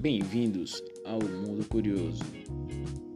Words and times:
Bem-vindos 0.00 0.80
ao 1.04 1.18
Mundo 1.20 1.64
Curioso. 1.68 2.22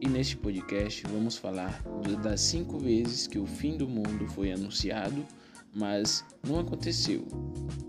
E 0.00 0.08
neste 0.08 0.36
podcast 0.36 1.04
vamos 1.12 1.36
falar 1.36 1.80
das 2.20 2.40
cinco 2.40 2.76
vezes 2.76 3.28
que 3.28 3.38
o 3.38 3.46
fim 3.46 3.76
do 3.76 3.88
mundo 3.88 4.26
foi 4.26 4.50
anunciado, 4.50 5.24
mas 5.72 6.24
não 6.44 6.58
aconteceu. 6.58 7.24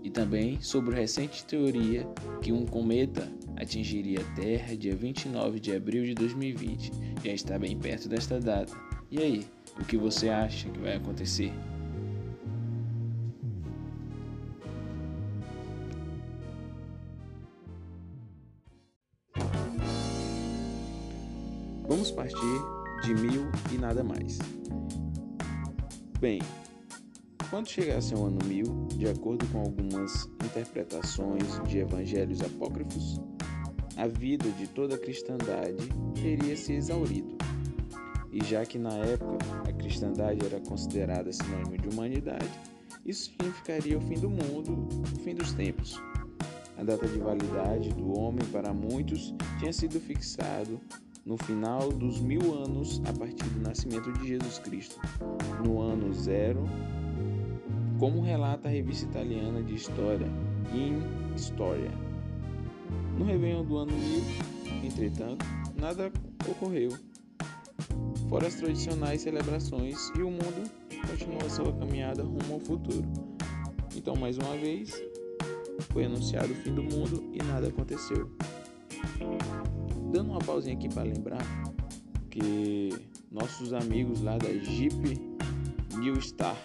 E 0.00 0.10
também 0.10 0.60
sobre 0.60 0.94
a 0.94 0.98
recente 0.98 1.44
teoria 1.44 2.06
que 2.40 2.52
um 2.52 2.64
cometa 2.64 3.28
atingiria 3.56 4.20
a 4.20 4.34
Terra 4.36 4.76
dia 4.76 4.94
29 4.94 5.58
de 5.58 5.74
abril 5.74 6.04
de 6.04 6.14
2020. 6.14 6.92
Já 7.24 7.32
está 7.32 7.58
bem 7.58 7.76
perto 7.76 8.08
desta 8.08 8.38
data. 8.38 8.72
E 9.10 9.18
aí, 9.18 9.44
o 9.76 9.84
que 9.84 9.96
você 9.96 10.28
acha 10.28 10.70
que 10.70 10.78
vai 10.78 10.94
acontecer? 10.94 11.52
Partir 22.14 22.62
de 23.02 23.14
mil 23.14 23.46
e 23.72 23.78
nada 23.78 24.02
mais. 24.02 24.38
Bem, 26.20 26.40
quando 27.50 27.68
chegasse 27.68 28.14
ao 28.14 28.26
ano 28.26 28.38
mil, 28.46 28.86
de 28.96 29.08
acordo 29.08 29.46
com 29.48 29.60
algumas 29.60 30.24
interpretações 30.44 31.62
de 31.68 31.78
evangelhos 31.78 32.40
apócrifos, 32.40 33.20
a 33.96 34.06
vida 34.06 34.48
de 34.52 34.66
toda 34.66 34.94
a 34.94 34.98
cristandade 34.98 35.88
teria 36.14 36.56
se 36.56 36.72
exaurido. 36.72 37.36
E 38.32 38.42
já 38.44 38.64
que 38.64 38.78
na 38.78 38.94
época 38.94 39.38
a 39.68 39.72
cristandade 39.72 40.44
era 40.44 40.60
considerada 40.60 41.32
sinônimo 41.32 41.78
de 41.78 41.88
humanidade, 41.88 42.50
isso 43.04 43.30
significaria 43.30 43.98
o 43.98 44.00
fim 44.00 44.18
do 44.18 44.30
mundo, 44.30 44.88
o 45.14 45.20
fim 45.20 45.34
dos 45.34 45.52
tempos. 45.52 46.00
A 46.76 46.82
data 46.82 47.06
de 47.06 47.18
validade 47.18 47.90
do 47.90 48.18
homem 48.18 48.44
para 48.46 48.72
muitos 48.72 49.34
tinha 49.60 49.72
sido 49.72 50.00
fixado 50.00 50.80
no 51.24 51.36
final 51.38 51.90
dos 51.90 52.20
mil 52.20 52.54
anos 52.54 53.00
a 53.06 53.12
partir 53.12 53.48
do 53.50 53.60
nascimento 53.60 54.12
de 54.12 54.28
Jesus 54.28 54.58
Cristo, 54.58 55.00
no 55.64 55.80
ano 55.80 56.12
zero, 56.12 56.64
como 57.98 58.20
relata 58.20 58.68
a 58.68 58.70
revista 58.70 59.06
italiana 59.06 59.62
de 59.62 59.74
história 59.74 60.26
In 60.72 61.00
Storia. 61.36 61.92
No 63.18 63.24
Réveillon 63.24 63.64
do 63.64 63.78
ano 63.78 63.92
mil, 63.92 64.22
entretanto, 64.84 65.44
nada 65.80 66.12
ocorreu, 66.48 66.90
fora 68.28 68.46
as 68.46 68.56
tradicionais 68.56 69.22
celebrações 69.22 70.10
e 70.16 70.22
o 70.22 70.30
mundo 70.30 70.70
continua 71.08 71.48
sua 71.48 71.72
caminhada 71.72 72.22
rumo 72.22 72.54
ao 72.54 72.60
futuro. 72.60 73.06
Então, 73.96 74.16
mais 74.16 74.36
uma 74.36 74.56
vez, 74.56 74.90
foi 75.90 76.04
anunciado 76.04 76.52
o 76.52 76.56
fim 76.56 76.74
do 76.74 76.82
mundo 76.82 77.24
e 77.32 77.38
nada 77.44 77.68
aconteceu. 77.68 78.30
Dando 80.12 80.30
uma 80.30 80.40
pausinha 80.40 80.76
aqui 80.76 80.88
para 80.88 81.02
lembrar 81.02 81.42
que 82.30 82.90
nossos 83.30 83.72
amigos 83.72 84.20
lá 84.22 84.38
da 84.38 84.52
Jeep 84.52 85.20
New 85.98 86.20
Star, 86.20 86.56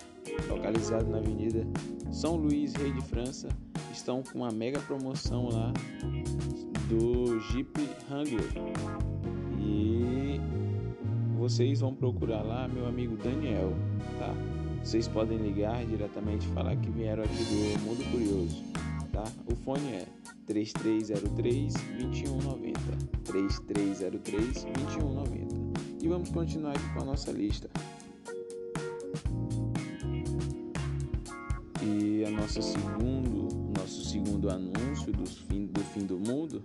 localizado 0.47 1.09
na 1.09 1.17
Avenida 1.17 1.65
São 2.11 2.35
Luís, 2.35 2.73
Rei 2.73 2.91
de 2.91 3.01
França, 3.01 3.49
estão 3.91 4.23
com 4.23 4.39
uma 4.39 4.51
mega 4.51 4.79
promoção 4.81 5.49
lá 5.49 5.73
do 6.87 7.39
Jeep 7.51 7.71
Wrangler. 8.09 8.51
E 9.59 10.39
vocês 11.37 11.79
vão 11.79 11.93
procurar 11.93 12.41
lá 12.41 12.67
meu 12.67 12.87
amigo 12.87 13.15
Daniel, 13.17 13.73
tá? 14.17 14.33
Vocês 14.83 15.07
podem 15.07 15.37
ligar 15.37 15.85
diretamente 15.85 16.47
e 16.47 16.51
falar 16.51 16.75
que 16.75 16.89
vieram 16.89 17.23
aqui 17.23 17.43
do 17.43 17.79
Mundo 17.85 18.11
Curioso, 18.11 18.63
tá? 19.11 19.23
O 19.51 19.55
fone 19.55 19.87
é 19.93 20.05
3303 20.49 21.73
2190. 21.99 22.79
3303 23.23 24.63
2190. 24.63 25.79
E 26.01 26.07
vamos 26.07 26.31
continuar 26.31 26.71
aqui 26.71 26.89
com 26.93 27.01
a 27.01 27.05
nossa 27.05 27.31
lista. 27.31 27.69
E 31.83 32.25
a 32.25 32.31
nossa 32.31 32.63
segundo, 32.63 33.47
nosso 33.77 34.03
segundo 34.05 34.49
anúncio 34.49 35.13
do 35.13 35.27
fim, 35.27 35.67
do 35.67 35.81
fim 35.81 36.07
do 36.07 36.17
mundo 36.17 36.63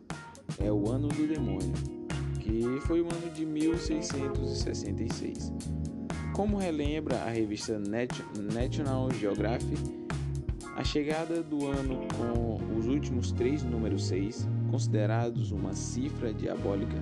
é 0.59 0.73
o 0.73 0.91
ano 0.91 1.09
do 1.09 1.29
demônio, 1.29 1.75
que 2.41 2.81
foi 2.87 3.03
o 3.03 3.07
ano 3.07 3.31
de 3.35 3.45
1666. 3.45 5.53
Como 6.33 6.57
relembra 6.57 7.19
a 7.19 7.29
revista 7.29 7.79
National 7.79 9.11
Geographic, 9.13 10.04
a 10.77 10.83
chegada 10.83 11.41
do 11.41 11.67
ano 11.67 12.01
com 12.17 12.77
os 12.77 12.87
últimos 12.87 13.31
três 13.31 13.63
números 13.63 14.07
6, 14.07 14.49
considerados 14.71 15.53
uma 15.53 15.73
cifra 15.73 16.35
diabólica, 16.35 16.97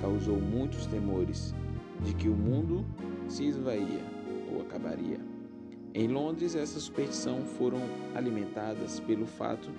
causou 0.00 0.40
muitos 0.40 0.86
temores 0.86 1.54
de 2.04 2.12
que 2.12 2.28
o 2.28 2.34
mundo 2.34 2.84
se 3.28 3.44
esvaía 3.44 4.02
ou 4.52 4.62
acabaria. 4.62 5.20
Em 5.94 6.08
Londres, 6.08 6.56
essa 6.56 6.80
superstição 6.80 7.44
foram 7.56 7.78
alimentadas 8.16 8.98
pelo 8.98 9.26
fato 9.26 9.70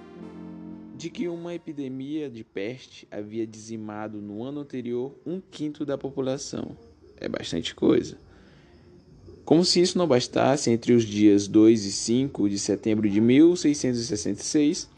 de 0.96 1.10
que 1.10 1.28
uma 1.28 1.54
epidemia 1.54 2.30
de 2.30 2.42
peste 2.42 3.06
havia 3.12 3.46
dizimado 3.46 4.22
no 4.22 4.44
ano 4.44 4.62
anterior 4.62 5.14
um 5.26 5.42
quinto 5.42 5.86
da 5.86 5.98
população. 5.98 6.78
É 7.18 7.28
bastante 7.28 7.76
coisa. 7.76 8.18
Como 9.46 9.64
se 9.64 9.80
isso 9.80 9.96
não 9.96 10.08
bastasse, 10.08 10.72
entre 10.72 10.92
os 10.92 11.06
dias 11.06 11.48
2 11.48 11.86
e 11.86 11.92
5 11.92 12.50
de 12.50 12.58
setembro 12.58 13.08
de 13.08 13.22
1666, 13.22 14.90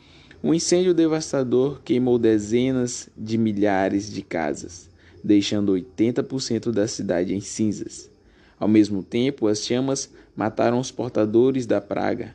um 0.42 0.54
incêndio 0.54 0.94
devastador 0.94 1.82
queimou 1.84 2.18
dezenas 2.18 3.10
de 3.18 3.38
milhares 3.38 4.10
de 4.10 4.22
casas, 4.22 4.90
deixando 5.22 5.74
80% 5.74 6.72
da 6.72 6.88
cidade 6.88 7.36
em 7.36 7.42
cinzas. 7.42 8.10
Ao 8.58 8.70
mesmo 8.70 9.04
tempo, 9.04 9.48
as 9.48 9.66
chamas 9.66 10.10
mataram 10.34 10.80
os 10.80 10.92
portadores 10.92 11.66
da 11.66 11.82
praga 11.82 12.34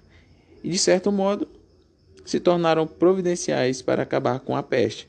e, 0.63 0.69
de 0.69 0.77
certo 0.77 1.11
modo, 1.11 1.49
se 2.27 2.39
tornaram 2.39 2.87
providenciais 2.87 3.81
para 3.81 4.03
acabar 4.03 4.41
com 4.41 4.55
a 4.55 4.63
peste. 4.63 5.09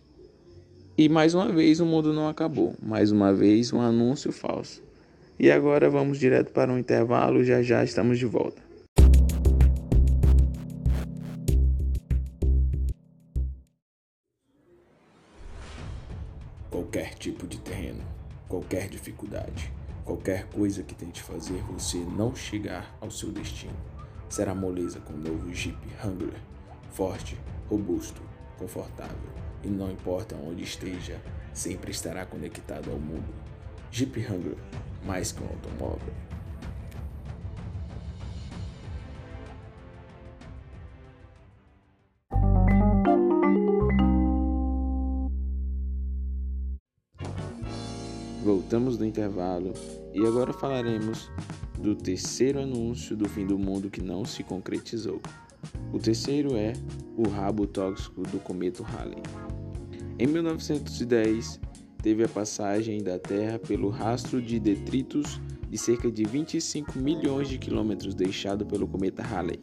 E 0.97 1.09
mais 1.09 1.33
uma 1.33 1.49
vez 1.49 1.81
o 1.81 1.85
mundo 1.85 2.13
não 2.13 2.29
acabou, 2.29 2.75
mais 2.81 3.11
uma 3.11 3.33
vez 3.33 3.73
um 3.73 3.81
anúncio 3.81 4.31
falso. 4.31 4.81
E 5.43 5.51
agora 5.51 5.89
vamos 5.89 6.19
direto 6.19 6.53
para 6.53 6.71
um 6.71 6.77
intervalo, 6.77 7.43
já 7.43 7.61
já 7.61 7.83
estamos 7.83 8.17
de 8.17 8.25
volta. 8.25 8.61
Qualquer 16.71 17.15
tipo 17.15 17.45
de 17.45 17.57
terreno, 17.59 18.01
qualquer 18.47 18.87
dificuldade, 18.87 19.69
qualquer 20.05 20.45
coisa 20.45 20.81
que 20.81 20.95
tente 20.95 21.21
fazer 21.21 21.61
você 21.63 21.97
não 21.97 22.33
chegar 22.33 22.95
ao 23.01 23.11
seu 23.11 23.29
destino, 23.29 23.75
será 24.29 24.55
moleza 24.55 25.01
com 25.01 25.11
o 25.11 25.17
novo 25.17 25.53
Jeep 25.53 25.77
Wrangler. 26.01 26.39
Forte, 26.91 27.37
robusto, 27.69 28.21
confortável 28.57 29.33
e 29.61 29.67
não 29.67 29.91
importa 29.91 30.37
onde 30.37 30.63
esteja, 30.63 31.19
sempre 31.51 31.91
estará 31.91 32.25
conectado 32.25 32.89
ao 32.89 32.97
mundo. 32.97 33.27
Jeep 33.91 34.21
Wrangler 34.21 34.55
mais 35.05 35.31
que 35.31 35.43
um 35.43 35.47
automóvel. 35.47 36.13
Voltamos 48.43 48.97
do 48.97 49.05
intervalo 49.05 49.73
e 50.13 50.25
agora 50.25 50.51
falaremos 50.51 51.31
do 51.79 51.95
terceiro 51.95 52.59
anúncio 52.59 53.15
do 53.15 53.27
fim 53.29 53.45
do 53.45 53.57
mundo 53.57 53.89
que 53.89 54.01
não 54.01 54.25
se 54.25 54.43
concretizou. 54.43 55.21
O 55.93 55.99
terceiro 55.99 56.55
é 56.55 56.73
o 57.15 57.27
rabo 57.29 57.65
tóxico 57.65 58.21
do 58.23 58.39
cometa 58.39 58.83
Halley. 58.83 59.21
Em 60.19 60.27
1910, 60.27 61.59
teve 62.03 62.21
a 62.21 62.27
passagem 62.27 63.01
da 63.01 63.17
Terra 63.17 63.57
pelo 63.57 63.89
rastro 63.89 64.41
de 64.41 64.59
detritos 64.59 65.41
de 65.69 65.77
cerca 65.77 66.11
de 66.11 66.25
25 66.25 66.99
milhões 66.99 67.47
de 67.47 67.57
quilômetros 67.57 68.13
deixado 68.13 68.65
pelo 68.65 68.85
cometa 68.85 69.23
Halley. 69.23 69.59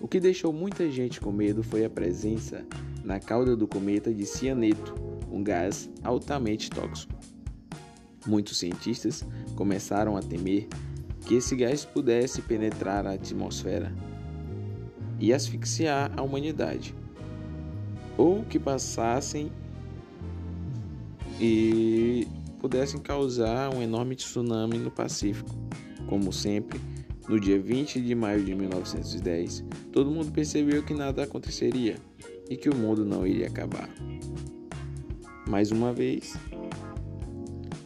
O 0.00 0.06
que 0.06 0.20
deixou 0.20 0.52
muita 0.52 0.88
gente 0.88 1.20
com 1.20 1.32
medo 1.32 1.62
foi 1.64 1.84
a 1.84 1.90
presença 1.90 2.64
na 3.04 3.18
cauda 3.18 3.56
do 3.56 3.66
cometa 3.66 4.14
de 4.14 4.24
cianeto, 4.24 4.94
um 5.28 5.42
gás 5.42 5.90
altamente 6.04 6.70
tóxico. 6.70 7.18
Muitos 8.24 8.58
cientistas 8.60 9.24
começaram 9.56 10.16
a 10.16 10.20
temer 10.20 10.68
que 11.26 11.34
esse 11.34 11.56
gás 11.56 11.84
pudesse 11.84 12.40
penetrar 12.42 13.06
a 13.08 13.14
atmosfera 13.14 13.92
e 15.18 15.32
asfixiar 15.32 16.12
a 16.16 16.22
humanidade, 16.22 16.94
ou 18.16 18.44
que 18.44 18.58
passassem 18.58 19.50
e 21.40 22.28
pudessem 22.60 23.00
causar 23.00 23.74
um 23.74 23.82
enorme 23.82 24.14
tsunami 24.14 24.78
no 24.78 24.90
Pacífico. 24.90 25.56
Como 26.06 26.32
sempre, 26.32 26.78
no 27.28 27.40
dia 27.40 27.58
20 27.58 28.00
de 28.00 28.14
maio 28.14 28.44
de 28.44 28.54
1910, 28.54 29.64
todo 29.90 30.10
mundo 30.10 30.30
percebeu 30.30 30.82
que 30.82 30.92
nada 30.92 31.22
aconteceria 31.22 31.96
e 32.50 32.56
que 32.56 32.68
o 32.68 32.76
mundo 32.76 33.04
não 33.04 33.26
iria 33.26 33.46
acabar. 33.46 33.88
mais 35.48 35.72
uma 35.72 35.92
vez, 35.92 36.34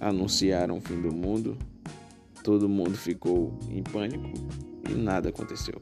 anunciaram 0.00 0.77
o 0.77 0.81
fim 0.81 1.00
do 1.00 1.15
mundo, 1.15 1.57
todo 2.43 2.69
mundo 2.69 2.95
ficou 2.95 3.59
em 3.71 3.83
pânico 3.83 4.31
e 4.91 4.95
nada 4.95 5.31
aconteceu. 5.31 5.81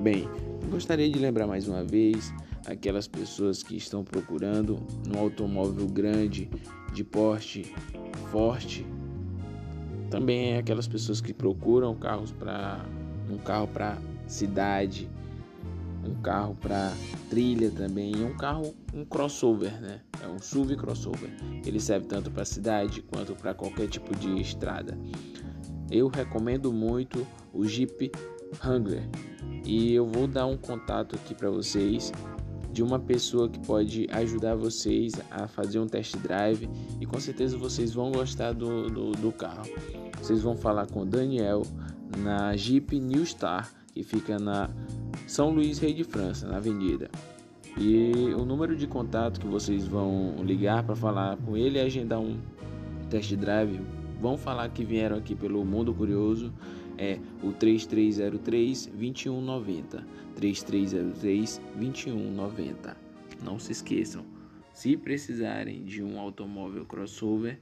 Bem, 0.00 0.28
gostaria 0.70 1.08
de 1.08 1.18
lembrar 1.18 1.46
mais 1.46 1.66
uma 1.66 1.82
vez 1.82 2.32
aquelas 2.66 3.08
pessoas 3.08 3.62
que 3.62 3.76
estão 3.76 4.04
procurando 4.04 4.78
um 5.12 5.18
automóvel 5.18 5.86
grande, 5.86 6.50
de 6.92 7.02
porte 7.02 7.72
forte. 8.30 8.86
Também 10.10 10.52
é 10.52 10.58
aquelas 10.58 10.86
pessoas 10.86 11.20
que 11.20 11.32
procuram 11.32 11.94
carros 11.94 12.32
para 12.32 12.84
um 13.30 13.38
carro 13.38 13.66
para 13.66 13.98
cidade, 14.26 15.08
um 16.04 16.14
carro 16.20 16.56
para 16.60 16.92
trilha 17.30 17.70
também, 17.70 18.14
um 18.24 18.36
carro 18.36 18.74
um 18.94 19.04
crossover, 19.04 19.80
né? 19.80 20.00
É 20.22 20.26
um 20.26 20.38
SUV 20.38 20.76
crossover. 20.76 21.30
Ele 21.64 21.80
serve 21.80 22.06
tanto 22.06 22.30
para 22.30 22.44
cidade 22.44 23.02
quanto 23.02 23.34
para 23.34 23.54
qualquer 23.54 23.88
tipo 23.88 24.14
de 24.16 24.40
estrada. 24.40 24.98
Eu 25.90 26.08
recomendo 26.08 26.72
muito 26.72 27.26
o 27.52 27.64
Jeep 27.64 28.10
Wrangler 28.62 29.08
e 29.64 29.92
eu 29.94 30.06
vou 30.06 30.26
dar 30.26 30.46
um 30.46 30.56
contato 30.56 31.16
aqui 31.16 31.34
para 31.34 31.50
vocês 31.50 32.12
de 32.72 32.82
uma 32.82 32.98
pessoa 32.98 33.48
que 33.48 33.58
pode 33.60 34.06
ajudar 34.10 34.54
vocês 34.54 35.12
a 35.30 35.46
fazer 35.46 35.78
um 35.78 35.86
test 35.86 36.16
drive 36.16 36.68
e 37.00 37.06
com 37.06 37.20
certeza 37.20 37.58
vocês 37.58 37.92
vão 37.92 38.10
gostar 38.10 38.52
do, 38.52 38.88
do, 38.88 39.12
do 39.12 39.32
carro. 39.32 39.68
Vocês 40.20 40.40
vão 40.40 40.56
falar 40.56 40.86
com 40.86 41.02
o 41.02 41.06
Daniel 41.06 41.62
na 42.18 42.56
Jeep 42.56 42.98
New 42.98 43.24
Star 43.26 43.70
que 43.92 44.02
fica 44.02 44.38
na 44.38 44.70
São 45.26 45.50
Luís 45.50 45.78
Rei 45.78 45.92
de 45.92 46.04
França, 46.04 46.46
na 46.46 46.56
Avenida. 46.56 47.10
E 47.76 48.32
o 48.36 48.44
número 48.44 48.76
de 48.76 48.86
contato 48.86 49.40
que 49.40 49.46
vocês 49.46 49.86
vão 49.86 50.36
ligar 50.42 50.82
para 50.82 50.96
falar 50.96 51.36
com 51.38 51.56
ele 51.56 51.78
e 51.78 51.82
agendar 51.82 52.20
um 52.20 52.38
test 53.08 53.34
drive, 53.34 53.80
vão 54.20 54.36
falar 54.36 54.68
que 54.70 54.84
vieram 54.84 55.16
aqui 55.16 55.34
pelo 55.34 55.64
Mundo 55.64 55.92
Curioso, 55.92 56.52
é 56.98 57.18
o 57.42 57.52
3303 57.52 58.86
2190. 58.86 60.06
3303 60.36 61.60
2190. 61.76 62.96
Não 63.42 63.58
se 63.58 63.72
esqueçam, 63.72 64.24
se 64.72 64.96
precisarem 64.96 65.84
de 65.84 66.02
um 66.02 66.18
automóvel 66.18 66.84
crossover, 66.86 67.58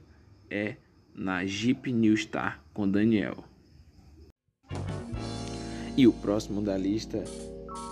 é 0.49 0.75
na 1.13 1.45
Jeep 1.45 1.91
New 1.91 2.15
Star 2.15 2.63
com 2.73 2.89
Daniel. 2.89 3.43
E 5.97 6.07
o 6.07 6.13
próximo 6.13 6.61
da 6.61 6.77
lista 6.77 7.23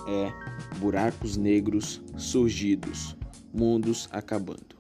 é 0.08 0.78
Buracos 0.80 1.36
Negros 1.36 2.02
Surgidos 2.18 3.16
Mundos 3.54 4.08
Acabando. 4.12 4.76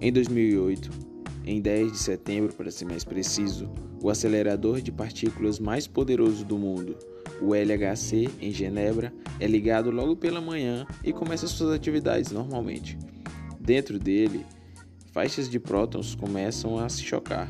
Em 0.00 0.12
2008, 0.12 1.11
em 1.44 1.60
10 1.60 1.92
de 1.92 1.98
setembro, 1.98 2.52
para 2.54 2.70
ser 2.70 2.84
mais 2.84 3.04
preciso, 3.04 3.70
o 4.00 4.08
acelerador 4.10 4.80
de 4.80 4.92
partículas 4.92 5.58
mais 5.58 5.86
poderoso 5.86 6.44
do 6.44 6.58
mundo, 6.58 6.96
o 7.40 7.54
LHC, 7.54 8.28
em 8.40 8.52
Genebra, 8.52 9.12
é 9.40 9.46
ligado 9.46 9.90
logo 9.90 10.16
pela 10.16 10.40
manhã 10.40 10.86
e 11.02 11.12
começa 11.12 11.46
suas 11.46 11.74
atividades 11.74 12.30
normalmente. 12.30 12.96
Dentro 13.58 13.98
dele, 13.98 14.46
faixas 15.12 15.48
de 15.48 15.58
prótons 15.58 16.14
começam 16.14 16.78
a 16.78 16.88
se 16.88 17.02
chocar, 17.02 17.48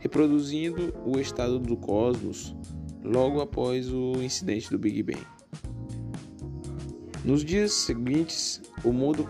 reproduzindo 0.00 0.92
o 1.04 1.18
estado 1.18 1.58
do 1.58 1.76
cosmos 1.76 2.54
logo 3.02 3.40
após 3.40 3.92
o 3.92 4.12
incidente 4.22 4.70
do 4.70 4.78
Big 4.78 5.02
Bang. 5.02 5.26
Nos 7.24 7.44
dias 7.44 7.72
seguintes, 7.72 8.62
o 8.82 8.92
mundo 8.92 9.26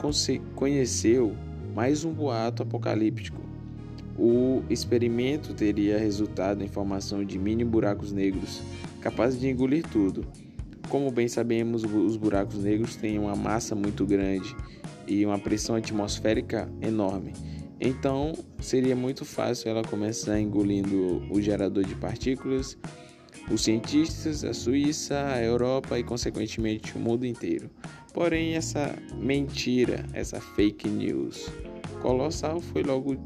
conheceu 0.55 1.35
mais 1.75 2.05
um 2.05 2.13
boato 2.13 2.63
apocalíptico. 2.63 3.50
O 4.23 4.63
experimento 4.69 5.55
teria 5.55 5.99
resultado 5.99 6.63
em 6.63 6.69
formação 6.69 7.25
de 7.25 7.39
mini 7.39 7.65
buracos 7.65 8.13
negros 8.13 8.61
capazes 9.01 9.41
de 9.41 9.49
engolir 9.49 9.83
tudo. 9.89 10.27
Como 10.91 11.11
bem 11.11 11.27
sabemos, 11.27 11.85
os 11.85 12.19
buracos 12.19 12.63
negros 12.63 12.97
têm 12.97 13.19
uma 13.19 13.35
massa 13.35 13.75
muito 13.75 14.05
grande 14.05 14.55
e 15.07 15.25
uma 15.25 15.39
pressão 15.39 15.75
atmosférica 15.75 16.71
enorme. 16.83 17.33
Então, 17.81 18.35
seria 18.61 18.95
muito 18.95 19.25
fácil 19.25 19.71
ela 19.71 19.83
começar 19.83 20.39
engolindo 20.39 21.23
o 21.31 21.41
gerador 21.41 21.87
de 21.87 21.95
partículas 21.95 22.77
os 23.51 23.63
cientistas, 23.63 24.45
a 24.45 24.53
Suíça, 24.53 25.27
a 25.27 25.43
Europa 25.43 25.99
e, 25.99 26.05
consequentemente, 26.05 26.97
o 26.97 27.01
mundo 27.01 27.27
inteiro. 27.27 27.71
Porém, 28.13 28.55
essa 28.55 28.95
mentira, 29.17 30.05
essa 30.13 30.41
fake 30.41 30.89
news 30.89 31.51
colossal 32.01 32.61
foi 32.61 32.83
logo 32.83 33.17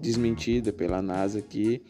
desmentida 0.00 0.72
pela 0.72 1.02
NASA 1.02 1.40
que, 1.40 1.82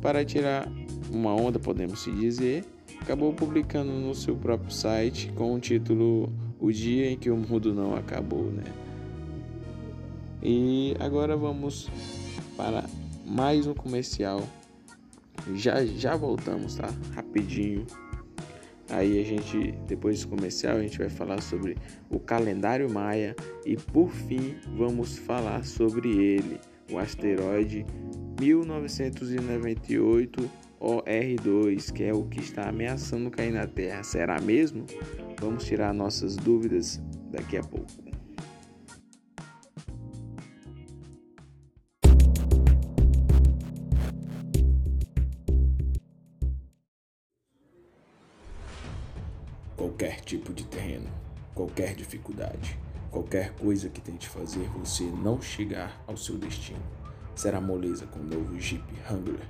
para 0.00 0.24
tirar 0.24 0.68
uma 1.10 1.34
onda, 1.34 1.58
podemos 1.58 2.02
se 2.02 2.10
dizer, 2.12 2.64
acabou 3.00 3.32
publicando 3.32 3.92
no 3.92 4.14
seu 4.14 4.36
próprio 4.36 4.70
site 4.70 5.32
com 5.34 5.54
o 5.54 5.60
título 5.60 6.32
O 6.58 6.70
Dia 6.70 7.10
em 7.10 7.16
que 7.16 7.30
o 7.30 7.36
Mundo 7.36 7.74
Não 7.74 7.94
Acabou, 7.94 8.44
né? 8.44 8.64
E 10.42 10.94
agora 11.00 11.36
vamos 11.36 11.88
para 12.56 12.84
mais 13.26 13.66
um 13.66 13.74
comercial 13.74 14.42
já 15.52 15.84
já 15.84 16.16
voltamos, 16.16 16.76
tá? 16.76 16.88
Rapidinho. 17.14 17.86
Aí 18.88 19.20
a 19.20 19.24
gente, 19.24 19.72
depois 19.86 20.22
do 20.22 20.28
comercial, 20.28 20.76
a 20.76 20.82
gente 20.82 20.98
vai 20.98 21.08
falar 21.08 21.40
sobre 21.42 21.76
o 22.10 22.18
calendário 22.18 22.90
maia 22.90 23.34
e 23.64 23.76
por 23.76 24.10
fim 24.10 24.56
vamos 24.76 25.18
falar 25.18 25.64
sobre 25.64 26.10
ele, 26.10 26.60
o 26.90 26.98
asteroide 26.98 27.86
1998 28.40 30.50
OR2, 30.80 31.92
que 31.92 32.02
é 32.04 32.12
o 32.12 32.24
que 32.24 32.40
está 32.40 32.68
ameaçando 32.68 33.30
cair 33.30 33.52
na 33.52 33.66
Terra. 33.66 34.02
Será 34.02 34.40
mesmo? 34.40 34.84
Vamos 35.40 35.64
tirar 35.64 35.94
nossas 35.94 36.36
dúvidas 36.36 37.00
daqui 37.30 37.56
a 37.56 37.62
pouco. 37.62 38.13
Qualquer 53.14 53.52
coisa 53.52 53.88
que 53.88 54.00
tente 54.00 54.28
fazer 54.28 54.68
você 54.70 55.04
não 55.04 55.40
chegar 55.40 56.02
ao 56.04 56.16
seu 56.16 56.36
destino. 56.36 56.82
Será 57.32 57.60
moleza 57.60 58.06
com 58.06 58.18
o 58.18 58.24
novo 58.24 58.58
Jeep 58.58 58.82
Wrangler, 59.04 59.46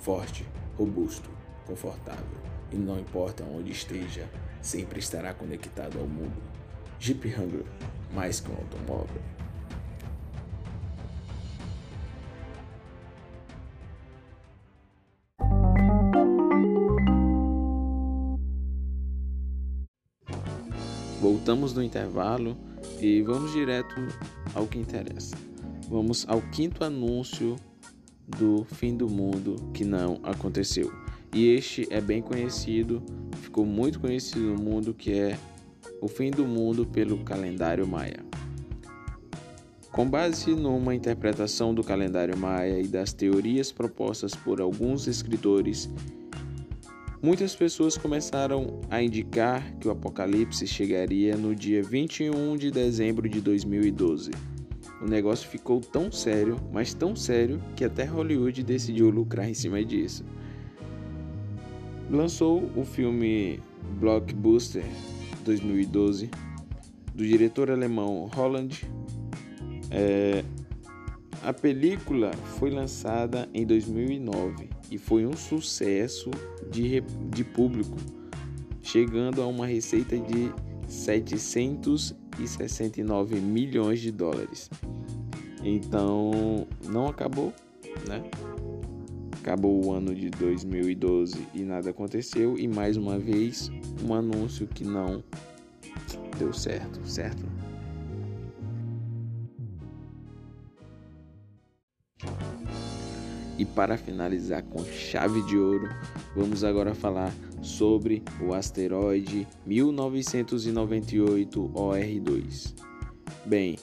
forte, 0.00 0.46
robusto, 0.76 1.30
confortável 1.64 2.36
e 2.70 2.76
não 2.76 3.00
importa 3.00 3.42
onde 3.42 3.72
esteja, 3.72 4.28
sempre 4.60 4.98
estará 4.98 5.32
conectado 5.32 5.98
ao 5.98 6.06
mundo. 6.06 6.36
Jeep 7.00 7.26
Wrangler, 7.26 7.64
mais 8.12 8.38
que 8.38 8.50
um 8.50 8.54
automóvel. 8.54 9.22
Voltamos 21.18 21.72
no 21.72 21.82
intervalo 21.82 22.56
e 23.00 23.22
vamos 23.22 23.52
direto 23.52 23.94
ao 24.54 24.66
que 24.66 24.78
interessa. 24.78 25.36
Vamos 25.88 26.24
ao 26.28 26.40
quinto 26.40 26.82
anúncio 26.84 27.56
do 28.26 28.64
fim 28.64 28.96
do 28.96 29.08
mundo 29.08 29.56
que 29.72 29.84
não 29.84 30.18
aconteceu. 30.22 30.92
E 31.32 31.48
este 31.48 31.86
é 31.90 32.00
bem 32.00 32.22
conhecido, 32.22 33.02
ficou 33.42 33.64
muito 33.64 34.00
conhecido 34.00 34.46
no 34.46 34.62
mundo, 34.62 34.94
que 34.94 35.12
é 35.12 35.38
o 36.00 36.08
fim 36.08 36.30
do 36.30 36.46
mundo 36.46 36.86
pelo 36.86 37.18
calendário 37.18 37.86
maia. 37.86 38.24
Com 39.92 40.08
base 40.08 40.54
numa 40.54 40.94
interpretação 40.94 41.74
do 41.74 41.82
calendário 41.82 42.36
maia 42.36 42.80
e 42.80 42.86
das 42.86 43.12
teorias 43.12 43.72
propostas 43.72 44.34
por 44.34 44.60
alguns 44.60 45.06
escritores 45.06 45.88
Muitas 47.22 47.56
pessoas 47.56 47.96
começaram 47.96 48.80
a 48.90 49.02
indicar 49.02 49.74
que 49.78 49.88
o 49.88 49.90
apocalipse 49.90 50.66
chegaria 50.66 51.34
no 51.34 51.54
dia 51.54 51.82
21 51.82 52.56
de 52.56 52.70
dezembro 52.70 53.26
de 53.26 53.40
2012. 53.40 54.30
O 55.00 55.06
negócio 55.06 55.48
ficou 55.48 55.80
tão 55.80 56.12
sério, 56.12 56.56
mas 56.70 56.92
tão 56.92 57.16
sério, 57.16 57.60
que 57.74 57.84
até 57.84 58.04
Hollywood 58.04 58.62
decidiu 58.62 59.08
lucrar 59.08 59.48
em 59.48 59.54
cima 59.54 59.82
disso. 59.82 60.24
Lançou 62.10 62.70
o 62.76 62.84
filme 62.84 63.60
Blockbuster 63.98 64.84
2012, 65.42 66.30
do 67.14 67.26
diretor 67.26 67.70
alemão 67.70 68.28
Holland. 68.34 68.86
É, 69.90 70.44
a 71.42 71.52
película 71.52 72.30
foi 72.58 72.70
lançada 72.70 73.48
em 73.54 73.64
2009 73.64 74.75
e 74.90 74.98
foi 74.98 75.24
um 75.26 75.36
sucesso 75.36 76.30
de, 76.70 77.02
de 77.30 77.44
público, 77.44 77.96
chegando 78.82 79.40
a 79.42 79.46
uma 79.46 79.66
receita 79.66 80.18
de 80.18 80.50
769 80.88 83.40
milhões 83.40 84.00
de 84.00 84.10
dólares. 84.12 84.70
Então, 85.62 86.66
não 86.84 87.06
acabou, 87.08 87.52
né? 88.06 88.22
Acabou 89.40 89.84
o 89.84 89.92
ano 89.92 90.14
de 90.14 90.30
2012 90.30 91.46
e 91.54 91.62
nada 91.62 91.90
aconteceu 91.90 92.58
e 92.58 92.66
mais 92.66 92.96
uma 92.96 93.16
vez 93.18 93.70
um 94.04 94.14
anúncio 94.14 94.66
que 94.66 94.82
não 94.84 95.22
deu 96.38 96.52
certo, 96.52 97.00
certo? 97.08 97.55
E 103.58 103.64
para 103.64 103.96
finalizar 103.96 104.62
com 104.64 104.84
chave 104.84 105.40
de 105.42 105.56
ouro, 105.56 105.88
vamos 106.34 106.62
agora 106.62 106.94
falar 106.94 107.32
sobre 107.62 108.22
o 108.40 108.52
asteroide 108.52 109.48
1998 109.64 111.70
OR2. 111.74 112.74
Bem, 113.46 113.78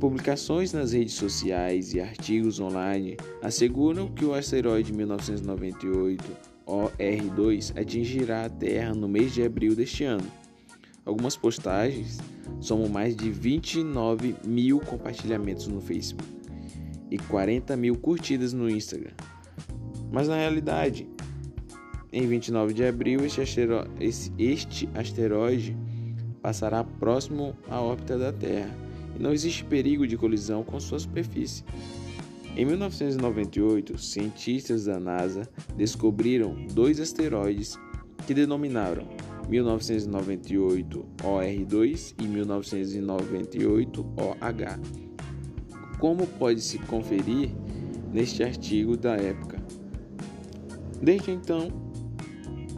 publicações 0.00 0.72
nas 0.72 0.92
redes 0.92 1.14
sociais 1.14 1.92
e 1.92 2.00
artigos 2.00 2.58
online 2.58 3.18
asseguram 3.42 4.08
que 4.08 4.24
o 4.24 4.32
asteroide 4.32 4.94
1998 4.94 6.24
OR2 6.66 7.78
atingirá 7.78 8.46
a 8.46 8.50
Terra 8.50 8.94
no 8.94 9.08
mês 9.08 9.34
de 9.34 9.42
abril 9.42 9.74
deste 9.74 10.04
ano. 10.04 10.26
Algumas 11.04 11.36
postagens 11.36 12.18
somam 12.60 12.88
mais 12.88 13.14
de 13.14 13.30
29 13.30 14.36
mil 14.44 14.80
compartilhamentos 14.80 15.66
no 15.66 15.80
Facebook 15.80 16.37
e 17.10 17.18
40 17.18 17.76
mil 17.76 17.96
curtidas 17.96 18.52
no 18.52 18.68
Instagram. 18.68 19.14
Mas 20.10 20.28
na 20.28 20.36
realidade, 20.36 21.08
em 22.12 22.26
29 22.26 22.72
de 22.72 22.84
abril, 22.84 23.24
este, 23.24 23.40
asteroide, 23.40 24.32
este 24.38 24.88
asteroide 24.94 25.76
passará 26.40 26.82
próximo 26.82 27.56
à 27.68 27.80
órbita 27.80 28.16
da 28.18 28.32
Terra 28.32 28.74
e 29.18 29.22
não 29.22 29.32
existe 29.32 29.64
perigo 29.64 30.06
de 30.06 30.16
colisão 30.16 30.62
com 30.62 30.80
sua 30.80 30.98
superfície. 30.98 31.64
Em 32.56 32.64
1998, 32.64 33.98
cientistas 33.98 34.86
da 34.86 34.98
NASA 34.98 35.48
descobriram 35.76 36.56
dois 36.72 36.98
asteroides 36.98 37.78
que 38.26 38.34
denominaram 38.34 39.06
1998 39.48 41.06
OR2 41.22 42.14
e 42.18 42.24
1998 42.24 44.06
OH 44.16 45.07
como 45.98 46.26
pode 46.26 46.60
se 46.60 46.78
conferir 46.78 47.50
neste 48.12 48.42
artigo 48.42 48.96
da 48.96 49.16
época. 49.16 49.58
Desde 51.00 51.30
então, 51.30 51.70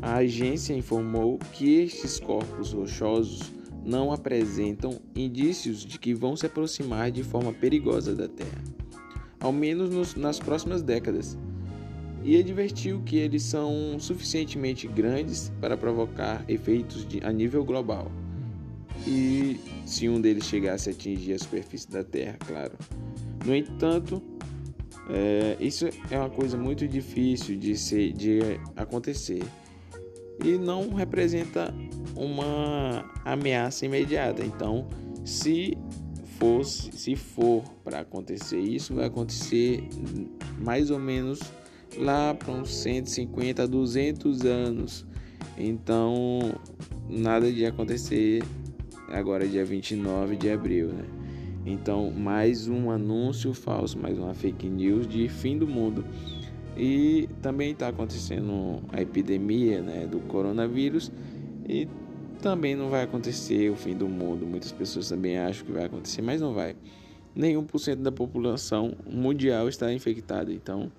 a 0.02 0.16
agência 0.16 0.74
informou 0.74 1.38
que 1.52 1.74
estes 1.74 2.18
corpos 2.18 2.72
rochosos 2.72 3.52
não 3.84 4.12
apresentam 4.12 5.00
indícios 5.14 5.84
de 5.84 5.98
que 5.98 6.14
vão 6.14 6.36
se 6.36 6.46
aproximar 6.46 7.10
de 7.10 7.22
forma 7.22 7.52
perigosa 7.52 8.14
da 8.14 8.28
Terra, 8.28 8.62
ao 9.38 9.52
menos 9.52 9.90
nos, 9.90 10.14
nas 10.14 10.38
próximas 10.38 10.82
décadas, 10.82 11.36
e 12.22 12.38
advertiu 12.38 13.00
que 13.00 13.16
eles 13.16 13.42
são 13.42 13.98
suficientemente 13.98 14.86
grandes 14.86 15.50
para 15.60 15.76
provocar 15.76 16.44
efeitos 16.48 17.06
de, 17.08 17.24
a 17.24 17.32
nível 17.32 17.64
global. 17.64 18.10
E 19.06 19.58
se 19.86 20.08
um 20.08 20.20
deles 20.20 20.44
chegasse 20.44 20.90
a 20.90 20.92
atingir 20.92 21.32
a 21.32 21.38
superfície 21.38 21.90
da 21.90 22.04
Terra, 22.04 22.36
claro. 22.46 22.72
No 23.44 23.54
entanto, 23.54 24.22
é, 25.08 25.56
isso 25.60 25.88
é 26.10 26.18
uma 26.18 26.30
coisa 26.30 26.56
muito 26.56 26.86
difícil 26.86 27.58
de, 27.58 27.76
ser, 27.76 28.12
de 28.12 28.38
acontecer 28.76 29.42
e 30.44 30.56
não 30.56 30.94
representa 30.94 31.74
uma 32.14 33.04
ameaça 33.24 33.84
imediata. 33.84 34.44
Então, 34.44 34.86
se 35.24 35.76
fosse, 36.38 36.92
se 36.92 37.16
for 37.16 37.62
para 37.84 38.00
acontecer 38.00 38.60
isso, 38.60 38.94
vai 38.94 39.06
acontecer 39.06 39.86
mais 40.58 40.90
ou 40.90 40.98
menos 40.98 41.40
lá 41.98 42.34
para 42.34 42.52
uns 42.52 42.74
150 42.76 43.62
a 43.62 43.66
200 43.66 44.44
anos. 44.44 45.06
Então, 45.58 46.54
nada 47.08 47.52
de 47.52 47.66
acontecer 47.66 48.42
agora 49.08 49.46
dia 49.46 49.64
29 49.64 50.36
de 50.36 50.50
abril, 50.50 50.88
né? 50.88 51.19
Então, 51.64 52.10
mais 52.10 52.68
um 52.68 52.90
anúncio 52.90 53.52
falso, 53.52 53.98
mais 53.98 54.18
uma 54.18 54.32
fake 54.32 54.68
news 54.68 55.06
de 55.06 55.28
fim 55.28 55.58
do 55.58 55.66
mundo. 55.66 56.04
E 56.76 57.28
também 57.42 57.72
está 57.72 57.88
acontecendo 57.88 58.82
a 58.92 59.02
epidemia 59.02 59.82
né, 59.82 60.06
do 60.06 60.20
coronavírus 60.20 61.12
e 61.68 61.86
também 62.40 62.74
não 62.74 62.88
vai 62.88 63.02
acontecer 63.02 63.70
o 63.70 63.76
fim 63.76 63.94
do 63.94 64.08
mundo. 64.08 64.46
Muitas 64.46 64.72
pessoas 64.72 65.08
também 65.08 65.38
acham 65.38 65.66
que 65.66 65.72
vai 65.72 65.84
acontecer, 65.84 66.22
mas 66.22 66.40
não 66.40 66.54
vai. 66.54 66.74
Nenhum 67.34 67.64
por 67.64 67.78
cento 67.78 68.00
da 68.00 68.10
população 68.10 68.94
mundial 69.06 69.68
está 69.68 69.92
infectada, 69.92 70.52
então 70.52 70.90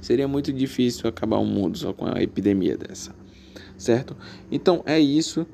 seria 0.00 0.26
muito 0.26 0.52
difícil 0.52 1.08
acabar 1.08 1.38
o 1.38 1.44
mundo 1.44 1.76
só 1.76 1.92
com 1.92 2.06
a 2.06 2.22
epidemia 2.22 2.76
dessa, 2.76 3.14
certo? 3.76 4.16
Então 4.50 4.82
é 4.86 4.98
isso. 4.98 5.46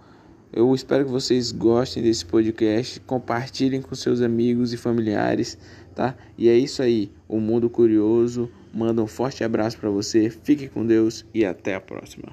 Eu 0.53 0.75
espero 0.75 1.05
que 1.05 1.11
vocês 1.11 1.53
gostem 1.53 2.03
desse 2.03 2.25
podcast, 2.25 3.01
compartilhem 3.01 3.83
com 3.83 3.95
seus 3.95 4.21
amigos 4.21 4.73
e 4.73 4.77
familiares, 4.77 5.59
tá? 5.95 6.17
E 6.39 6.49
é 6.49 6.57
isso 6.57 6.83
aí. 6.83 7.11
O 7.29 7.41
Mundo 7.41 7.69
Curioso 7.69 8.51
manda 8.73 9.03
um 9.03 9.07
forte 9.07 9.43
abraço 9.43 9.79
para 9.79 9.91
você. 9.91 10.31
Fique 10.31 10.69
com 10.69 10.87
Deus 10.87 11.25
e 11.35 11.45
até 11.45 11.75
a 11.75 11.81
próxima. 11.81 12.29